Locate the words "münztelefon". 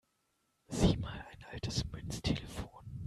1.91-2.99